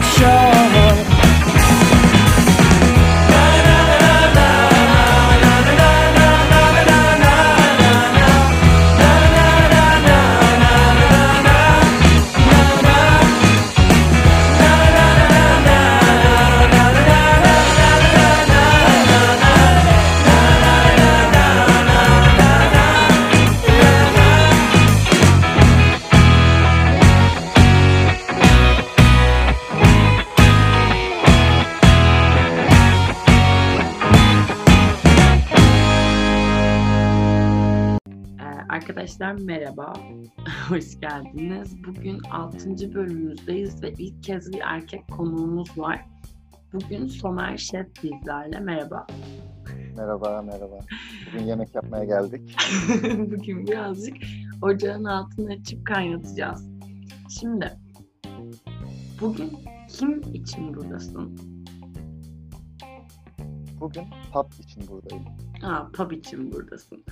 show. 0.00 0.47
Arkadaşlar 39.08 39.44
merhaba, 39.44 39.92
hoş 40.68 41.00
geldiniz. 41.00 41.84
Bugün 41.84 42.20
6. 42.30 42.94
bölümümüzdeyiz 42.94 43.82
ve 43.82 43.92
ilk 43.92 44.22
kez 44.22 44.52
bir 44.52 44.60
erkek 44.64 45.08
konuğumuz 45.08 45.78
var. 45.78 46.06
Bugün 46.72 47.06
Somer 47.06 47.56
Şef 47.56 47.86
bizlerle, 48.02 48.60
merhaba. 48.60 49.06
Merhaba, 49.96 50.42
merhaba. 50.42 50.78
Bugün 51.26 51.44
yemek 51.44 51.74
yapmaya 51.74 52.04
geldik. 52.04 52.56
Bugün 53.18 53.66
birazcık 53.66 54.16
ocağın 54.62 55.04
altını 55.04 55.52
açıp 55.52 55.86
kaynatacağız. 55.86 56.68
Şimdi, 57.40 57.72
bugün 59.20 59.52
kim 59.88 60.22
için 60.34 60.74
buradasın? 60.74 61.38
Bugün 63.80 64.04
pub 64.32 64.52
için 64.60 64.88
buradayım. 64.88 65.24
Ha, 65.60 65.90
pub 65.92 66.10
için 66.10 66.52
buradasın. 66.52 67.04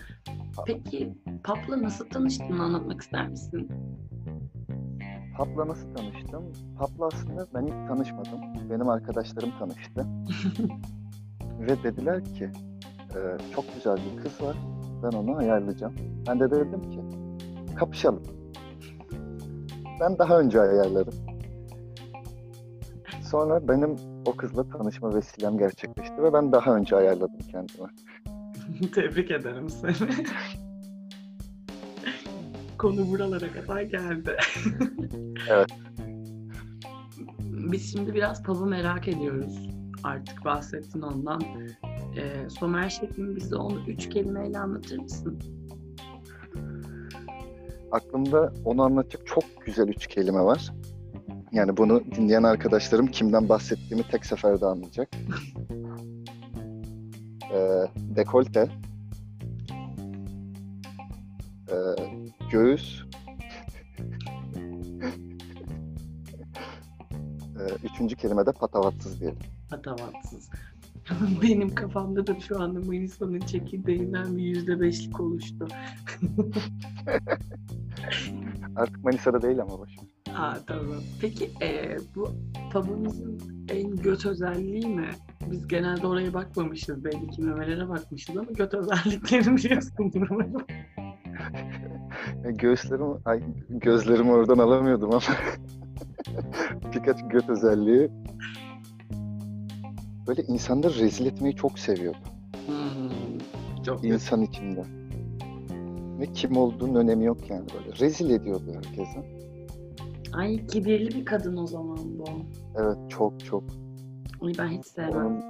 Peki, 0.67 1.15
pub'la 1.45 1.83
nasıl 1.83 2.09
tanıştığını 2.09 2.63
anlatmak 2.63 3.01
ister 3.01 3.29
misin? 3.29 3.69
Pub'la 5.37 5.69
nasıl 5.69 5.95
tanıştım? 5.95 6.45
Pub'la 6.79 7.07
aslında 7.07 7.47
ben 7.55 7.67
ilk 7.67 7.89
tanışmadım. 7.89 8.41
Benim 8.71 8.89
arkadaşlarım 8.89 9.51
tanıştı. 9.59 10.07
Ve 11.61 11.83
dediler 11.83 12.25
ki, 12.25 12.51
"Ee, 13.17 13.37
çok 13.55 13.75
güzel 13.75 13.97
bir 13.97 14.23
kız 14.23 14.43
var. 14.43 14.57
Ben 15.03 15.17
onu 15.17 15.37
ayarlayacağım. 15.37 15.95
Ben 16.29 16.41
de 16.41 16.51
dedim 16.51 16.83
ki, 16.91 17.01
kapışalım. 17.77 18.23
Ben 20.01 20.19
daha 20.19 20.41
önce 20.41 20.61
ayarladım. 20.61 21.15
Sonra 23.23 23.69
benim 23.69 23.97
o 24.27 24.33
kızla 24.37 24.69
tanışma 24.69 25.15
vesilem 25.15 25.59
gerçekleşti 25.59 26.23
ve 26.23 26.33
ben 26.33 26.53
daha 26.53 26.77
önce 26.77 26.97
ayarladım 26.97 27.39
kendime. 27.51 27.89
Tebrik 28.95 29.31
ederim 29.31 29.71
seni. 29.71 29.95
Konu 32.79 33.11
buralara 33.11 33.53
kadar 33.53 33.83
geldi. 33.83 34.37
Evet. 35.51 35.69
Biz 37.41 37.93
şimdi 37.93 38.15
biraz 38.15 38.43
pub'u 38.43 38.67
merak 38.67 39.09
ediyoruz. 39.09 39.69
Artık 40.03 40.45
bahsettin 40.45 41.03
ondan. 41.03 41.43
Ee, 42.17 42.51
Somer 42.51 42.89
Şef'in 42.89 43.37
bize 43.37 43.57
onu 43.57 43.81
üç 43.89 44.09
kelimeyle 44.09 44.59
anlatır 44.59 44.99
mısın? 44.99 45.39
aklımda 47.97 48.53
onu 48.65 48.83
anlatacak 48.83 49.27
çok 49.27 49.45
güzel 49.67 49.89
üç 49.89 50.07
kelime 50.07 50.41
var. 50.41 50.73
Yani 51.53 51.77
bunu 51.77 52.05
dinleyen 52.05 52.43
arkadaşlarım 52.43 53.07
kimden 53.07 53.49
bahsettiğimi 53.49 54.07
tek 54.11 54.27
seferde 54.27 54.67
anlayacak. 54.67 55.09
Ee, 57.53 57.85
dekolte, 57.97 58.69
ee, 61.69 61.75
göğüs, 62.51 63.03
ee, 67.57 67.87
üçüncü 67.93 68.17
kelime 68.17 68.47
de 68.47 68.53
patavatsız 68.53 69.21
diyelim. 69.21 69.39
Patavatsız. 69.71 70.51
Benim 71.43 71.75
kafamda 71.75 72.27
da 72.27 72.41
şu 72.41 72.63
anda 72.63 72.81
Manisa'nın 72.81 73.41
çekirdeğinden 73.41 74.37
bir 74.37 74.43
yüzde 74.43 74.81
beşlik 74.81 75.21
oluştu. 75.21 75.69
Artık 78.77 79.05
Manisa'da 79.05 79.43
değil 79.43 79.61
ama 79.61 79.79
boş. 79.79 79.91
Ha 80.37 80.59
tamam. 80.67 80.97
Peki 81.21 81.51
e, 81.63 81.97
bu 82.15 82.29
pub'ımızın 82.73 83.39
en 83.69 83.97
göt 83.97 84.27
özelliği 84.27 84.87
mi? 84.87 85.11
Biz 85.51 85.69
genelde 85.69 86.07
oraya 86.07 86.35
bakmamışız. 86.35 87.05
Belli 87.05 87.31
ki 87.31 87.43
memelere 87.43 87.89
bakmışız 87.89 88.37
ama 88.37 88.51
göt 88.51 88.75
özelliklerini 88.75 89.57
biliyorsundur 89.57 90.29
umarım. 90.31 90.67
Göğüslerimi, 92.45 93.15
ay, 93.25 93.43
gözlerimi 93.69 94.33
oradan 94.33 94.59
alamıyordum 94.59 95.11
ama 95.11 95.23
birkaç 96.95 97.29
göt 97.29 97.49
özelliği 97.49 98.11
böyle 100.27 100.43
insanları 100.43 100.95
rezil 100.95 101.27
etmeyi 101.27 101.57
çok 101.57 101.79
seviyordu. 101.79 102.19
Hmm, 102.67 103.39
çok 103.87 104.05
insan 104.05 104.43
içinde. 104.43 104.85
Ve 106.21 106.33
kim 106.33 106.57
olduğunun 106.57 106.95
önemi 106.95 107.25
yok 107.25 107.51
yani 107.51 107.67
böyle. 107.75 107.99
Rezil 107.99 108.31
ediyordu 108.31 108.73
herkese. 108.75 109.37
Ay 110.37 110.67
kibirli 110.67 111.19
bir 111.19 111.25
kadın 111.25 111.57
o 111.57 111.67
zaman 111.67 111.99
bu. 112.19 112.25
Evet 112.77 112.97
çok 113.09 113.45
çok. 113.45 113.65
Ay 114.41 114.53
ben 114.59 114.69
hiç 114.69 114.87
sevmem. 114.87 115.41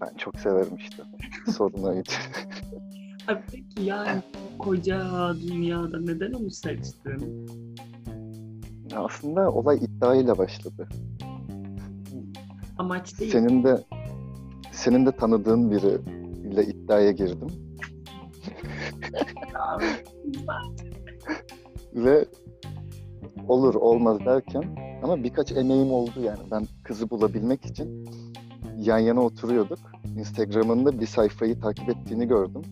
Ben 0.00 0.16
çok 0.16 0.38
severim 0.38 0.76
işte. 0.76 1.02
Sorun 1.52 1.82
oydu. 1.82 2.08
Ay, 3.26 3.42
peki 3.52 3.82
yani 3.82 4.22
koca 4.58 5.32
dünyada 5.48 6.00
neden 6.00 6.32
onu 6.32 6.50
seçtin? 6.50 7.46
Aslında 8.96 9.50
olay 9.52 9.76
iddiayla 9.76 10.38
başladı. 10.38 10.88
Amaç 12.78 13.20
değil. 13.20 13.32
Senin 13.32 13.64
de 13.64 13.84
senin 14.72 15.06
de 15.06 15.12
tanıdığın 15.12 15.70
biriyle 15.70 16.64
iddiaya 16.64 17.10
girdim. 17.10 17.48
Ve 21.94 22.24
olur 23.50 23.74
olmaz 23.74 24.20
derken 24.26 24.62
ama 25.02 25.24
birkaç 25.24 25.52
emeğim 25.52 25.92
oldu 25.92 26.20
yani. 26.24 26.40
Ben 26.50 26.66
kızı 26.82 27.10
bulabilmek 27.10 27.66
için 27.66 28.08
yan 28.78 28.98
yana 28.98 29.20
oturuyorduk. 29.20 29.78
Instagram'ında 30.18 31.00
bir 31.00 31.06
sayfayı 31.06 31.60
takip 31.60 31.88
ettiğini 31.88 32.28
gördüm. 32.28 32.62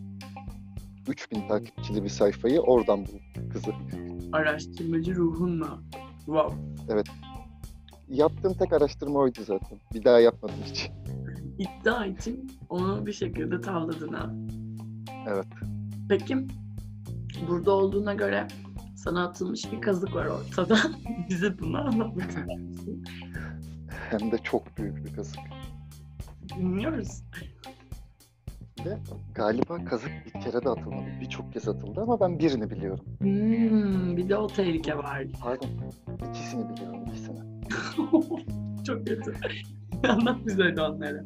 3000 1.07 1.47
takipçili 1.47 2.03
bir 2.03 2.09
sayfayı 2.09 2.59
oradan 2.61 2.99
buldum 2.99 3.49
kızı. 3.49 3.71
Araştırmacı 4.31 5.15
ruhunla. 5.15 5.79
Wow. 6.17 6.55
Yaptığım 8.09 8.53
tek 8.53 8.73
araştırma 8.73 9.19
oydu 9.19 9.39
zaten. 9.45 9.79
Bir 9.93 10.03
daha 10.03 10.19
yapmadım 10.19 10.55
hiç. 10.65 10.91
İddia 11.59 12.05
için 12.05 12.51
onu 12.69 13.05
bir 13.05 13.13
şekilde 13.13 13.61
tavladın 13.61 14.13
ha. 14.13 14.33
Evet. 15.27 15.47
Peki 16.09 16.47
burada 17.49 17.71
olduğuna 17.71 18.13
göre 18.13 18.47
sana 19.03 19.27
atılmış 19.27 19.71
bir 19.71 19.81
kazık 19.81 20.15
var 20.15 20.25
ortada. 20.25 20.77
Bize 21.29 21.59
bunu 21.59 21.77
anlatmak 21.77 22.29
ister 22.29 22.57
misin? 22.57 23.03
Hem 24.09 24.31
de 24.31 24.37
çok 24.37 24.77
büyük 24.77 25.05
bir 25.05 25.13
kazık. 25.13 25.39
Dinliyoruz. 26.57 27.23
Ve 28.85 28.97
galiba 29.35 29.85
kazık 29.85 30.11
bir 30.25 30.41
kere 30.41 30.65
de 30.65 30.69
atılmadı. 30.69 31.05
Birçok 31.21 31.53
kez 31.53 31.67
atıldı 31.67 32.01
ama 32.01 32.19
ben 32.19 32.39
birini 32.39 32.69
biliyorum. 32.69 33.05
Hmm, 33.19 34.17
bir 34.17 34.29
de 34.29 34.37
o 34.37 34.47
tehlike 34.47 34.97
var. 34.97 35.23
Pardon. 35.41 35.69
ikisini 36.29 36.69
biliyorum 36.69 37.05
ikisini. 37.07 37.39
Çok 38.87 39.07
kötü. 39.07 39.33
Anlat 40.07 40.45
bize 40.45 40.75
de 40.75 40.81
onları. 40.81 41.25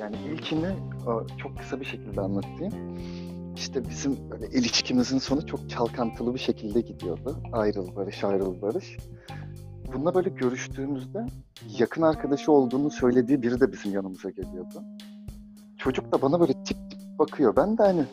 Yani 0.00 0.16
ilkini 0.32 0.76
çok 1.38 1.58
kısa 1.58 1.80
bir 1.80 1.84
şekilde 1.84 2.20
anlatayım. 2.20 2.72
İşte 3.56 3.88
bizim 3.88 4.30
böyle 4.30 4.46
ilişkimizin 4.46 5.18
sonu 5.18 5.46
çok 5.46 5.70
çalkantılı 5.70 6.34
bir 6.34 6.38
şekilde 6.40 6.80
gidiyordu. 6.80 7.36
Ayrıl 7.52 7.96
barış, 7.96 8.24
ayrıl 8.24 8.62
barış. 8.62 8.96
Bununla 9.92 10.14
böyle 10.14 10.28
görüştüğümüzde 10.28 11.26
yakın 11.78 12.02
arkadaşı 12.02 12.52
olduğunu 12.52 12.90
söylediği 12.90 13.42
biri 13.42 13.60
de 13.60 13.72
bizim 13.72 13.92
yanımıza 13.92 14.30
geliyordu. 14.30 14.82
Çocuk 15.78 16.12
da 16.12 16.22
bana 16.22 16.40
böyle 16.40 16.52
tip 16.52 16.90
tip 16.90 17.18
bakıyor. 17.18 17.56
Ben 17.56 17.78
de 17.78 17.82
hani 17.82 18.04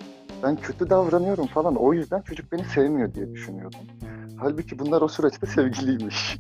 ben 0.44 0.56
kötü 0.56 0.90
davranıyorum 0.90 1.48
falan. 1.48 1.76
O 1.76 1.94
yüzden 1.94 2.22
çocuk 2.22 2.52
beni 2.52 2.64
sevmiyor 2.64 3.14
diye 3.14 3.32
düşünüyordum. 3.32 3.80
Halbuki 4.38 4.80
bunlar 4.80 5.02
o 5.02 5.08
süreçte 5.08 5.48
sevgiliymiş. 5.48 6.38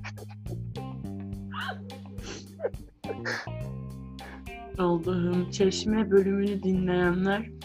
Allah'ım 4.77 5.49
Çeşme 5.49 6.11
bölümünü 6.11 6.63
dinleyenler 6.63 7.60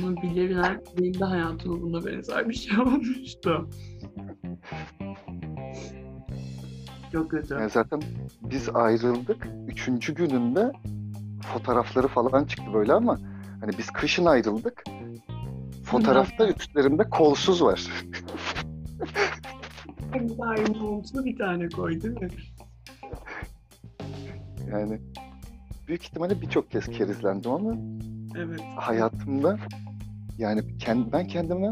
bunu 0.00 0.16
bilirler. 0.16 0.80
Benim 0.98 1.20
de 1.20 1.24
hayatımda 1.24 1.82
buna 1.82 2.06
benzer 2.06 2.48
bir 2.48 2.54
şey 2.54 2.78
olmuştu. 2.80 3.70
Çok 7.12 7.30
kötü. 7.30 7.54
Yani 7.54 7.70
zaten 7.70 8.02
biz 8.42 8.68
ayrıldık. 8.68 9.48
Üçüncü 9.68 10.14
gününde 10.14 10.72
fotoğrafları 11.52 12.08
falan 12.08 12.44
çıktı 12.44 12.64
böyle 12.74 12.92
ama 12.92 13.18
hani 13.60 13.72
biz 13.78 13.90
kışın 13.90 14.24
ayrıldık. 14.24 14.84
Fotoğrafta 15.84 16.48
üstlerinde 16.48 17.10
kolsuz 17.10 17.62
var. 17.62 17.86
Aynı 20.40 20.78
montlu 20.78 21.24
bir 21.24 21.36
tane 21.36 21.68
koy 21.68 22.00
değil 22.02 22.20
mi? 22.20 22.28
Yani 24.70 25.00
büyük 25.88 26.04
ihtimalle 26.04 26.40
birçok 26.40 26.70
kez 26.70 26.86
kerizlendim 26.86 27.50
ama 27.50 27.72
Evet. 28.38 28.60
hayatımda 28.76 29.58
yani 30.38 30.78
kend, 30.78 31.12
ben 31.12 31.26
kendime 31.26 31.70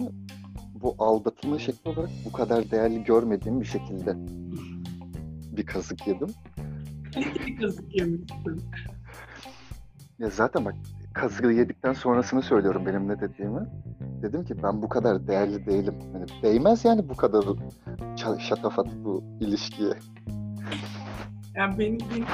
bu 0.82 0.94
aldatılma 0.98 1.58
şekli 1.58 1.90
olarak 1.90 2.10
bu 2.24 2.32
kadar 2.32 2.70
değerli 2.70 3.04
görmediğim 3.04 3.60
bir 3.60 3.66
şekilde 3.66 4.16
bir 5.56 5.66
kazık 5.66 6.06
yedim. 6.06 6.28
Bir 7.46 7.56
kazık 7.56 7.96
yemişsin. 7.96 8.62
Ya 10.18 10.30
zaten 10.30 10.64
bak 10.64 10.74
kazığı 11.12 11.52
yedikten 11.52 11.92
sonrasını 11.92 12.42
söylüyorum 12.42 12.86
benim 12.86 13.08
ne 13.08 13.20
dediğimi. 13.20 13.66
Dedim 14.22 14.44
ki 14.44 14.62
ben 14.62 14.82
bu 14.82 14.88
kadar 14.88 15.26
değerli 15.26 15.66
değilim. 15.66 15.94
Yani 16.14 16.26
değmez 16.42 16.84
yani 16.84 17.08
bu 17.08 17.16
kadar 17.16 17.44
şatafat 18.38 18.86
bu 19.04 19.24
ilişkiye. 19.40 19.92
Yani 21.56 21.78
beni, 21.78 21.98
beni 22.00 22.24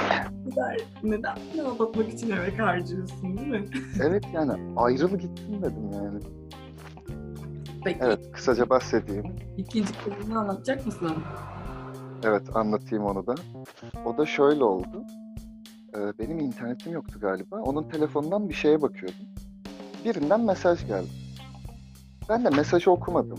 kadar 0.50 0.76
neden 1.02 1.37
beni 1.55 1.62
aldatmak 1.62 2.08
için 2.12 2.31
emek 2.31 2.58
harcıyorsun 2.58 3.38
değil 3.38 3.49
mi? 3.49 3.64
Evet 4.02 4.25
yani 4.34 4.52
ayrıl 4.76 5.19
gittin 5.19 5.62
dedim 5.62 5.90
yani. 5.94 6.20
Peki 7.84 7.99
Evet 8.02 8.32
kısaca 8.32 8.70
bahsedeyim. 8.70 9.37
ikinci 9.56 9.93
kısmını 9.93 10.38
anlatacak 10.38 10.87
mısın? 10.87 11.12
Evet 12.25 12.56
anlatayım 12.56 13.05
onu 13.05 13.26
da. 13.26 13.34
O 14.05 14.19
da 14.19 14.26
şöyle 14.26 14.64
oldu. 14.64 15.05
Ee, 15.96 15.99
benim 16.19 16.38
internetim 16.38 16.93
yoktu 16.93 17.19
galiba. 17.20 17.56
Onun 17.56 17.82
telefonundan 17.88 18.49
bir 18.49 18.55
şeye 18.55 18.82
bakıyordum. 18.82 19.26
Birinden 20.05 20.40
mesaj 20.40 20.87
geldi. 20.87 21.08
Ben 22.28 22.44
de 22.44 22.50
mesajı 22.50 22.90
okumadım. 22.90 23.38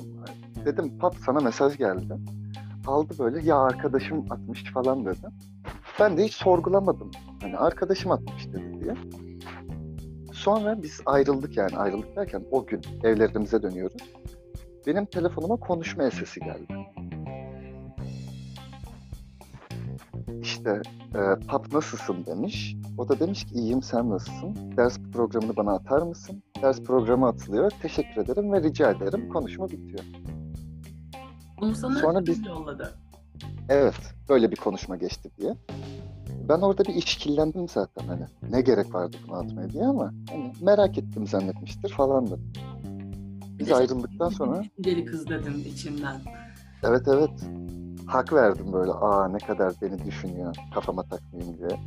Dedim 0.65 0.97
pap 0.99 1.15
sana 1.25 1.39
mesaj 1.39 1.77
geldi. 1.77 2.17
Aldı 2.87 3.13
böyle 3.19 3.45
ya 3.45 3.57
arkadaşım 3.57 4.25
atmış 4.29 4.73
falan 4.73 5.05
dedi. 5.05 5.27
Ben 5.99 6.17
de 6.17 6.25
hiç 6.25 6.33
sorgulamadım. 6.33 7.11
Hani 7.41 7.57
arkadaşım 7.57 8.11
atmış 8.11 8.47
dedi 8.47 8.83
diye. 8.83 8.95
Sonra 10.33 10.83
biz 10.83 11.01
ayrıldık 11.05 11.57
yani 11.57 11.77
ayrıldık 11.77 12.15
derken 12.15 12.43
o 12.51 12.65
gün 12.65 12.81
evlerimize 13.03 13.61
dönüyoruz. 13.61 14.01
Benim 14.87 15.05
telefonuma 15.05 15.55
konuşma 15.55 16.11
sesi 16.11 16.39
geldi. 16.39 16.73
İşte 20.41 20.81
e, 21.15 21.45
pap 21.47 21.73
nasılsın 21.73 22.25
demiş. 22.25 22.75
O 22.97 23.09
da 23.09 23.19
demiş 23.19 23.45
ki 23.45 23.55
iyiyim 23.55 23.83
sen 23.83 24.09
nasılsın? 24.09 24.77
Ders 24.77 24.97
programını 25.13 25.55
bana 25.55 25.73
atar 25.73 26.01
mısın? 26.01 26.43
Ders 26.61 26.81
programı 26.81 27.27
atılıyor. 27.27 27.71
Teşekkür 27.81 28.21
ederim 28.21 28.53
ve 28.53 28.63
rica 28.63 28.91
ederim. 28.91 29.29
Konuşma 29.29 29.69
bitiyor. 29.69 29.99
Bunu 31.61 31.75
sana 31.75 31.99
Sonra 31.99 32.25
biz- 32.25 32.45
yolladı. 32.45 32.93
Evet, 33.69 33.95
böyle 34.29 34.51
bir 34.51 34.55
konuşma 34.55 34.95
geçti 34.97 35.29
diye. 35.37 35.55
Ben 36.49 36.61
orada 36.61 36.83
bir 36.83 36.93
işkillendim 36.95 37.69
zaten 37.69 38.07
hani 38.07 38.23
ne 38.49 38.61
gerek 38.61 38.95
vardı 38.95 39.17
bunu 39.27 39.35
atmaya 39.37 39.69
diye 39.69 39.85
ama 39.85 40.11
hani 40.29 40.53
merak 40.61 40.97
ettim 40.97 41.27
zannetmiştir 41.27 41.89
falan 41.89 42.31
da. 42.31 42.35
Biz 43.59 43.69
de 43.69 43.75
ayrıldıktan 43.75 44.29
sonra 44.29 44.63
Deli 44.79 45.05
kız 45.05 45.29
dedin 45.29 45.63
içinden. 45.63 46.21
evet 46.83 47.07
evet 47.07 47.31
hak 48.05 48.33
verdim 48.33 48.73
böyle 48.73 48.91
aa 48.91 49.27
ne 49.27 49.37
kadar 49.37 49.73
beni 49.81 50.05
düşünüyor 50.05 50.55
kafama 50.73 51.03
takmayayım 51.03 51.57
diye. 51.57 51.69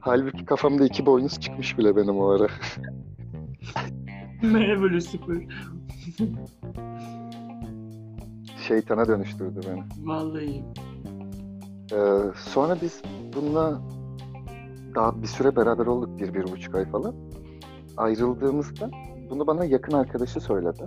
Halbuki 0.00 0.44
kafamda 0.44 0.84
iki 0.84 1.06
boynuz 1.06 1.40
çıkmış 1.40 1.78
bile 1.78 1.96
benim 1.96 2.18
o 2.18 2.28
ara. 2.28 2.46
Merhaba 4.42 4.84
Lucifer. 4.84 5.36
Şeytana 8.68 9.08
dönüştürdü 9.08 9.60
beni. 9.66 10.08
Vallahi. 10.08 10.64
Ee, 11.92 11.96
sonra 12.36 12.76
biz 12.82 13.02
bununla 13.36 13.80
daha 14.94 15.22
bir 15.22 15.26
süre 15.26 15.56
beraber 15.56 15.86
olduk. 15.86 16.18
Bir, 16.18 16.34
bir 16.34 16.42
buçuk 16.42 16.74
ay 16.74 16.90
falan. 16.90 17.14
Ayrıldığımızda 17.96 18.90
bunu 19.30 19.46
bana 19.46 19.64
yakın 19.64 19.92
arkadaşı 19.92 20.40
söyledi. 20.40 20.84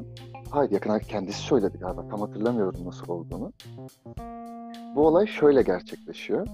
Hayır 0.49 0.71
yakın 0.71 0.89
arkadaş 0.89 1.11
kendisi 1.11 1.41
söyledi 1.41 1.77
galiba. 1.77 2.07
Tam 2.09 2.21
hatırlamıyorum 2.21 2.85
nasıl 2.85 3.09
olduğunu. 3.09 3.53
Bu 4.95 5.07
olay 5.07 5.27
şöyle 5.27 5.61
gerçekleşiyor. 5.61 6.47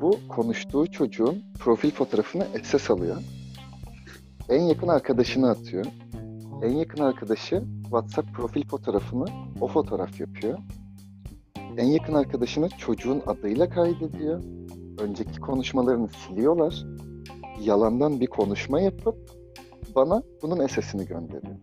Bu 0.00 0.18
konuştuğu 0.28 0.90
çocuğun 0.90 1.42
profil 1.58 1.90
fotoğrafını 1.90 2.46
SS 2.62 2.90
alıyor. 2.90 3.16
En 4.48 4.62
yakın 4.62 4.88
arkadaşını 4.88 5.50
atıyor. 5.50 5.84
En 6.62 6.72
yakın 6.72 7.02
arkadaşı 7.02 7.62
WhatsApp 7.82 8.34
profil 8.34 8.68
fotoğrafını 8.68 9.24
o 9.60 9.68
fotoğraf 9.68 10.20
yapıyor. 10.20 10.58
En 11.76 11.86
yakın 11.86 12.14
arkadaşını 12.14 12.68
çocuğun 12.68 13.22
adıyla 13.26 13.68
kaydediyor. 13.70 14.42
Önceki 14.98 15.40
konuşmalarını 15.40 16.08
siliyorlar. 16.08 16.84
Yalandan 17.60 18.20
bir 18.20 18.26
konuşma 18.26 18.80
yapıp 18.80 19.16
bana 19.94 20.22
bunun 20.42 20.66
SS'ini 20.66 21.06
gönderiyor. 21.06 21.56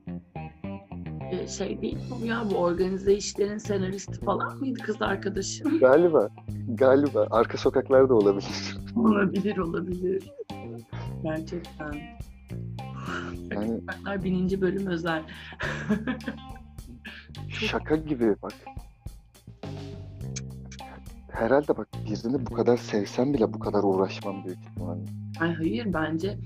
Ee, 1.32 1.48
şey 1.48 1.82
değil 1.82 1.98
mi 2.22 2.28
ya 2.28 2.44
bu 2.52 2.56
organize 2.56 3.14
işlerin 3.14 3.58
senaristi 3.58 4.26
falan 4.26 4.60
mıydı 4.60 4.80
kız 4.84 5.02
arkadaşım? 5.02 5.80
Galiba, 5.80 6.30
galiba 6.68 7.28
arka 7.32 7.58
sokaklarda 7.58 8.16
olabilir. 8.16 8.78
olabilir 8.96 9.58
olabilir. 9.58 10.32
Gerçekten. 11.24 11.94
Yani 13.52 13.80
Sokaklar 13.80 14.24
bininci 14.24 14.62
bölüm 14.62 14.88
özel. 14.88 15.24
şaka 17.50 17.96
gibi 17.96 18.36
bak. 18.42 18.54
Herhalde 21.32 21.78
bak 21.78 21.88
birini 22.06 22.46
bu 22.46 22.54
kadar 22.54 22.78
sevsem 22.78 23.34
bile 23.34 23.54
bu 23.54 23.60
kadar 23.60 23.84
uğraşmam 23.84 24.46
büyük 24.46 24.60
ihtimalle. 24.60 25.02
Ay 25.40 25.54
hayır 25.54 25.94
bence 25.94 26.38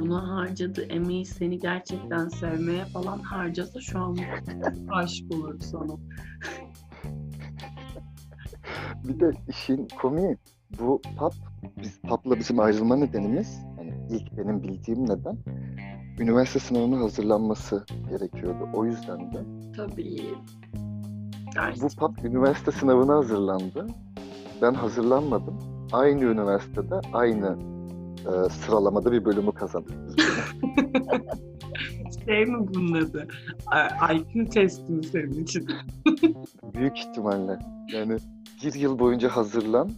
buna 0.00 0.36
harcadığı 0.36 0.82
emeği 0.82 1.26
seni 1.26 1.58
gerçekten 1.58 2.28
sevmeye 2.28 2.84
falan 2.84 3.18
harcasa 3.18 3.80
şu 3.80 3.98
an 3.98 4.16
aşık 4.90 5.34
olur 5.34 5.60
sana. 5.60 5.92
Bir 9.04 9.20
de 9.20 9.30
işin 9.48 9.88
komiği 10.00 10.36
bu 10.80 11.02
pub, 11.18 11.32
biz 11.82 12.00
pub'la 12.00 12.38
bizim 12.38 12.60
ayrılma 12.60 12.96
nedenimiz, 12.96 13.60
yani 13.78 13.94
ilk 14.10 14.38
benim 14.38 14.62
bildiğim 14.62 15.04
neden, 15.08 15.38
üniversite 16.22 16.58
sınavına 16.58 17.00
hazırlanması 17.00 17.84
gerekiyordu. 18.10 18.68
O 18.74 18.84
yüzden 18.84 19.32
de. 19.32 19.44
Tabii. 19.76 20.20
Bu 21.46 21.50
Gerçekten. 21.54 21.88
pub 21.96 22.24
üniversite 22.24 22.72
sınavına 22.72 23.14
hazırlandı. 23.14 23.86
Ben 24.62 24.74
hazırlanmadım. 24.74 25.58
Aynı 25.92 26.24
üniversitede, 26.24 27.00
aynı 27.12 27.56
e, 28.20 28.48
sıralamada 28.50 29.12
bir 29.12 29.24
bölümü 29.24 29.52
kazandık. 29.52 29.92
Şey 32.26 32.44
mi 32.46 32.66
bunun 32.74 32.92
adı? 32.92 33.28
IQ 34.12 34.50
testi 34.50 34.92
mi 34.92 35.04
senin 35.04 35.42
için? 35.42 35.68
Büyük 36.74 36.98
ihtimalle. 36.98 37.58
Yani 37.92 38.16
bir 38.64 38.74
yıl 38.74 38.98
boyunca 38.98 39.28
hazırlan, 39.28 39.90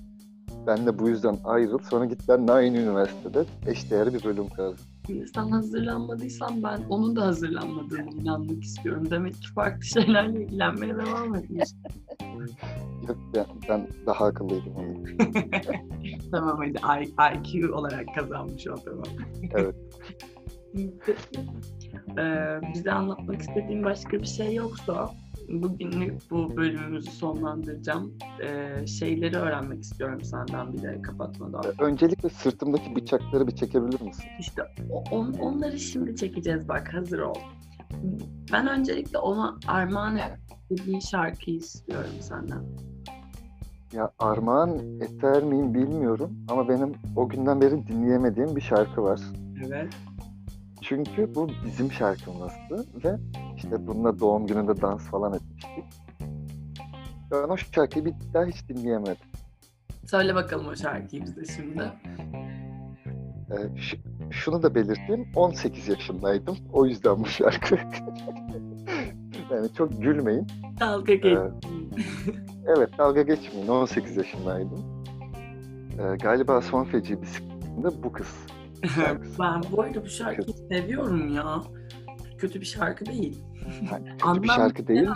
ben 0.67 0.87
de 0.87 0.99
bu 0.99 1.09
yüzden 1.09 1.37
ayrıl, 1.45 1.79
sonra 1.79 2.05
git 2.05 2.29
benimle 2.29 2.53
aynı 2.53 2.79
üniversitede 2.79 3.45
eşdeğer 3.67 4.15
bir 4.15 4.25
bölüm 4.25 4.49
kazan. 4.49 4.94
Şimdi 5.07 5.29
sen 5.29 5.49
hazırlanmadıysan 5.49 6.63
ben 6.63 6.81
onun 6.89 7.17
da 7.17 7.27
hazırlanmadığını 7.27 8.11
inanmak 8.11 8.65
istiyorum. 8.65 9.11
Demek 9.11 9.35
ki 9.35 9.53
farklı 9.55 9.83
şeylerle 9.85 10.43
ilgilenmeye 10.43 10.95
devam 10.97 11.35
etmiş. 11.35 11.69
Yok 13.09 13.19
ben, 13.35 13.47
ben 13.69 13.89
daha 14.07 14.25
akıllıydım 14.25 14.73
tamam 16.31 16.61
hadi 16.83 17.05
I- 17.05 17.39
IQ 17.39 17.75
olarak 17.75 18.15
kazanmış 18.15 18.67
o 18.69 18.77
zaman. 18.77 19.07
Evet. 19.55 19.75
Ee, 22.19 22.61
bize 22.75 22.93
anlatmak 22.93 23.41
istediğin 23.41 23.85
başka 23.85 24.13
bir 24.13 24.27
şey 24.27 24.55
yoksa 24.55 25.11
bugünlük 25.49 26.31
bu 26.31 26.57
bölümümüzü 26.57 27.11
sonlandıracağım. 27.11 28.19
Ee, 28.45 28.87
şeyleri 28.87 29.37
öğrenmek 29.37 29.83
istiyorum 29.83 30.21
senden 30.25 30.73
bir 30.73 30.83
de 30.83 31.03
kapatmadan. 31.03 31.65
Öncelikle 31.79 32.29
sırtımdaki 32.29 32.97
bıçakları 32.97 33.47
bir 33.47 33.57
çekebilir 33.57 34.01
misin? 34.01 34.25
İşte 34.41 34.63
on, 35.11 35.33
onları 35.33 35.79
şimdi 35.79 36.17
çekeceğiz 36.17 36.69
bak 36.69 36.95
hazır 36.95 37.19
ol. 37.19 37.35
Ben 38.53 38.69
öncelikle 38.69 39.19
ona 39.19 39.59
armağan 39.67 40.19
ettiğin 40.71 41.01
şarkıyı 41.01 41.57
istiyorum 41.57 42.11
senden. 42.21 42.65
Ya 43.93 44.11
armağan 44.19 45.01
eter 45.01 45.43
miyim 45.43 45.75
bilmiyorum 45.75 46.31
ama 46.49 46.69
benim 46.69 46.93
o 47.17 47.29
günden 47.29 47.61
beri 47.61 47.87
dinleyemediğim 47.87 48.57
bir 48.57 48.61
şarkı 48.61 49.03
var. 49.03 49.21
Evet. 49.67 49.97
Çünkü 50.81 51.35
bu 51.35 51.49
bizim 51.67 51.93
şarkımızdı 51.93 52.87
ve 53.05 53.17
işte 53.65 53.87
bununla 53.87 54.21
doğum 54.21 54.47
gününde 54.47 54.81
dans 54.83 55.03
falan 55.03 55.35
etmiştik. 55.35 55.85
Ben 57.31 57.49
o 57.49 57.57
şarkıyı 57.57 58.05
bir 58.05 58.15
daha 58.35 58.45
hiç 58.45 58.69
dinleyemedim. 58.69 59.17
Söyle 60.07 60.35
bakalım 60.35 60.67
o 60.69 60.77
şarkıyı 60.77 61.23
bize 61.23 61.45
şimdi. 61.57 61.83
Ee, 63.51 63.81
ş- 63.81 63.99
şunu 64.31 64.63
da 64.63 64.75
belirteyim. 64.75 65.27
18 65.37 65.89
yaşındaydım. 65.89 66.57
O 66.73 66.87
yüzden 66.87 67.19
bu 67.21 67.27
şarkı. 67.27 67.75
yani 69.51 69.69
çok 69.79 70.03
gülmeyin. 70.03 70.47
Dalga 70.81 71.15
geç. 71.15 71.39
Evet 72.77 72.89
dalga 72.99 73.23
geçmeyin. 73.23 73.69
18 73.69 74.17
yaşındaydım. 74.17 75.05
Ee, 75.99 76.17
galiba 76.17 76.61
son 76.61 76.85
feci 76.85 77.23
bisikletinde 77.23 78.03
bu 78.03 78.13
kız. 78.13 78.37
ben 79.41 79.63
bu 79.73 79.83
arada 79.83 80.03
bu 80.05 80.09
şarkıyı 80.09 80.57
seviyorum 80.69 81.35
ya. 81.35 81.63
Kötü 82.45 82.61
bir 82.61 82.67
şarkı 82.67 83.07
değil. 83.07 83.39
Yani 83.93 84.09
kötü 84.19 84.43
bir 84.43 84.49
şarkı 84.49 84.87
değil 84.87 85.07
de. 85.07 85.13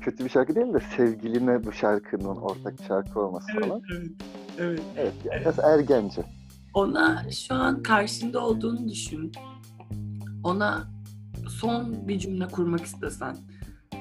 kötü 0.00 0.24
bir 0.24 0.30
şarkı 0.30 0.54
değil 0.54 0.74
de 0.74 0.80
sevgiline 0.96 1.64
bu 1.64 1.72
şarkının 1.72 2.24
ortak 2.36 2.74
şarkı 2.88 3.20
olması 3.20 3.46
Evet, 3.52 3.64
falan. 3.68 3.82
evet. 3.92 4.10
Evet. 4.58 4.82
Evet, 4.96 5.12
yani 5.24 5.40
biraz 5.40 5.58
ergence. 5.58 6.22
Ona 6.74 7.30
şu 7.30 7.54
an 7.54 7.82
karşında 7.82 8.40
olduğunu 8.46 8.88
düşün. 8.88 9.32
Ona 10.44 10.84
son 11.48 12.08
bir 12.08 12.18
cümle 12.18 12.46
kurmak 12.48 12.80
istesen 12.84 13.36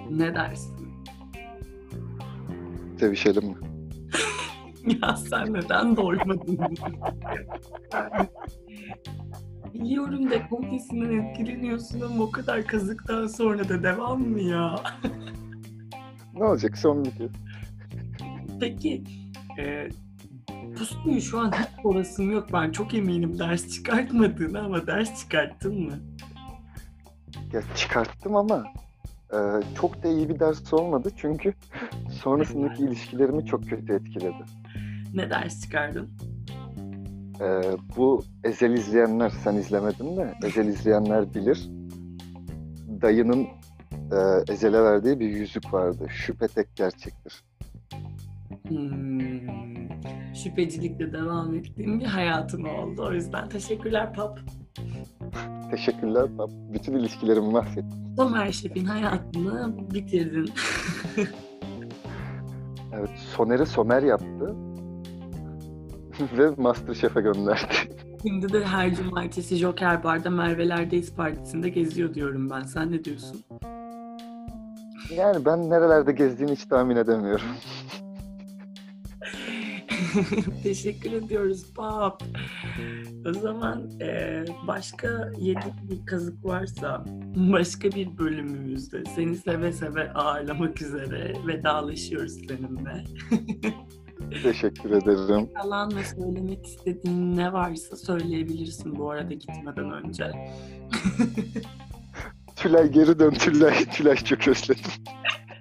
ne 0.09 0.35
dersin? 0.35 1.03
Sevişelim 2.99 3.45
mi? 3.47 3.55
ya 5.01 5.15
sen 5.15 5.53
neden 5.53 5.97
doymadın? 5.97 6.59
Biliyorum 9.73 10.29
dekoltesinden 10.29 11.11
etkileniyorsun 11.11 12.01
ama 12.01 12.23
o 12.23 12.31
kadar 12.31 12.63
kazıktan 12.67 13.27
sonra 13.27 13.69
da 13.69 13.83
devam 13.83 14.21
mı 14.21 14.41
ya? 14.41 14.75
Ne 16.33 16.43
olacak 16.43 16.77
son 16.77 17.01
video? 17.05 17.27
Peki 18.59 19.03
e, 19.59 19.89
pusuyu 20.77 21.21
şu 21.21 21.39
an 21.39 21.51
hiç 21.51 21.85
orasım 21.85 22.31
yok. 22.31 22.47
Ben 22.53 22.71
çok 22.71 22.93
eminim 22.93 23.39
ders 23.39 23.69
çıkartmadığını 23.69 24.59
ama 24.59 24.87
ders 24.87 25.19
çıkarttın 25.19 25.81
mı? 25.81 25.93
Ya 27.53 27.61
çıkarttım 27.75 28.35
ama 28.35 28.63
e, 29.33 29.37
çok 29.81 30.03
da 30.03 30.07
iyi 30.07 30.29
bir 30.29 30.39
ders 30.39 30.73
olmadı 30.73 31.09
çünkü 31.17 31.53
sonrasındaki 32.23 32.83
ilişkilerimi 32.83 33.45
çok 33.45 33.69
kötü 33.69 33.93
etkiledi. 33.93 34.43
Ne 35.13 35.29
ders 35.29 35.61
çıkardın? 35.61 36.09
E, 37.41 37.61
bu 37.97 38.23
Ezel 38.43 38.71
izleyenler, 38.71 39.29
sen 39.29 39.55
izlemedin 39.55 40.17
de 40.17 40.33
Ezel 40.45 40.67
izleyenler 40.67 41.33
bilir. 41.33 41.69
Dayının 43.01 43.47
e, 44.11 44.51
Ezel'e 44.53 44.83
verdiği 44.83 45.19
bir 45.19 45.29
yüzük 45.29 45.73
vardı. 45.73 46.05
Şüphe 46.09 46.47
tek 46.47 46.75
gerçektir. 46.75 47.43
Hmm, 48.67 49.89
şüphecilikle 50.35 51.13
devam 51.13 51.55
ettiğim 51.55 51.99
bir 51.99 52.05
hayatım 52.05 52.65
oldu. 52.65 53.05
O 53.07 53.13
yüzden 53.13 53.49
teşekkürler 53.49 54.13
Pap. 54.13 54.39
Teşekkürler. 55.71 56.25
Ben 56.39 56.73
bütün 56.73 56.93
ilişkilerimi 56.93 57.51
mahvettim. 57.51 58.15
Somer 58.17 58.51
Şef'in 58.51 58.85
hayatını 58.85 59.75
bitirdin. 59.93 60.49
Evet, 62.93 63.09
Soner'i 63.35 63.65
Somer 63.65 64.03
yaptı. 64.03 64.55
Ve 66.37 66.49
Masterchef'e 66.57 67.21
gönderdi. 67.21 67.73
Şimdi 68.21 68.53
de 68.53 68.65
her 68.65 68.95
cumartesi 68.95 69.55
Joker 69.55 70.03
Bar'da 70.03 70.29
Merve'lerdeyiz 70.29 71.15
partisinde 71.15 71.69
geziyor 71.69 72.13
diyorum 72.13 72.49
ben. 72.49 72.61
Sen 72.61 72.91
ne 72.91 73.03
diyorsun? 73.03 73.43
Yani 75.15 75.45
ben 75.45 75.69
nerelerde 75.69 76.11
gezdiğini 76.11 76.51
hiç 76.51 76.65
tahmin 76.65 76.95
edemiyorum. 76.95 77.47
Teşekkür 80.63 81.11
ediyoruz 81.11 81.73
Pap. 81.75 82.23
O 83.29 83.33
zaman 83.33 83.89
e, 84.01 84.43
başka 84.67 85.31
yedi 85.37 85.73
bir 85.89 86.05
kazık 86.05 86.45
varsa 86.45 87.05
başka 87.35 87.91
bir 87.91 88.17
bölümümüzde 88.17 89.03
seni 89.15 89.35
seve 89.35 89.73
seve 89.73 90.13
ağırlamak 90.13 90.81
üzere 90.81 91.33
vedalaşıyoruz 91.47 92.33
seninle. 92.47 93.03
Teşekkür 94.43 94.89
ederim. 94.89 95.49
Kalan 95.61 95.95
ve 95.95 96.03
söylemek 96.03 96.65
istediğin 96.65 97.37
ne 97.37 97.53
varsa 97.53 97.95
söyleyebilirsin 97.95 98.95
bu 98.95 99.11
arada 99.11 99.33
gitmeden 99.33 99.91
önce. 99.91 100.31
Tülay 102.55 102.91
geri 102.91 103.19
dön 103.19 103.31
Tülay. 103.31 103.85
Tülay 103.85 104.15
çok 104.15 104.47
özledim. 104.47 104.91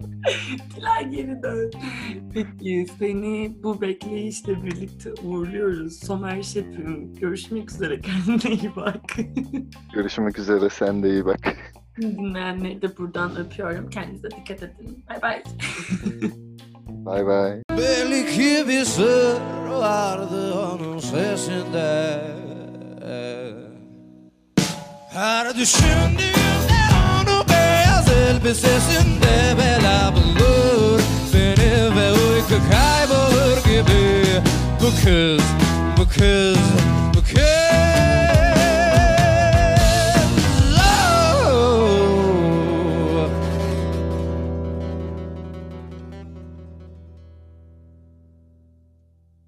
Tülay 0.75 1.11
geri 1.11 1.43
dön. 1.43 1.71
Peki 2.35 2.87
seni 2.99 3.52
bu 3.62 3.81
bekleyişle 3.81 4.64
birlikte 4.64 5.12
uğurluyoruz. 5.25 6.00
Somer 6.00 6.43
Şef'im 6.43 7.14
görüşmek 7.14 7.71
üzere 7.71 8.00
kendine 8.26 8.55
iyi 8.55 8.76
bak. 8.76 9.17
Görüşmek 9.95 10.38
üzere. 10.38 10.69
Sen 10.71 11.02
de 11.02 11.11
iyi 11.11 11.25
bak. 11.25 11.57
Dinleyenleri 12.00 12.83
de 12.83 12.97
buradan 12.99 13.37
öpüyorum. 13.37 13.90
Kendinize 13.90 14.31
dikkat 14.31 14.62
edin. 14.62 15.05
Bay 15.09 15.23
bay. 15.23 15.43
Bay 17.07 17.26
bay. 17.26 17.62
Belli 17.78 18.37
ki 18.37 18.64
bir 18.69 18.85
sır 18.85 19.40
vardı 19.71 20.54
onun 20.54 20.99
sesinde. 20.99 22.21
Her 25.12 25.57
düşündüğümde 25.57 26.80
onu 26.92 27.49
beyaz 27.49 28.09
elbisesinde 28.09 29.57
bela 29.59 30.12
bulur. 30.16 31.00
Beni 31.35 31.97
ve 31.97 32.12
uyku 32.12 32.54
kaybolur 32.71 33.64
gibi. 33.64 34.25
Bu 34.80 34.90
kız, 35.04 35.45
bu 35.99 36.09
kız 36.09 36.59